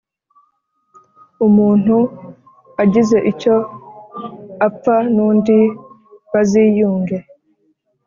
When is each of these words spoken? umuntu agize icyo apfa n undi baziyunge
umuntu 1.47 1.97
agize 2.83 3.17
icyo 3.31 3.55
apfa 4.67 4.95
n 5.13 5.17
undi 5.29 5.57
baziyunge 6.31 7.17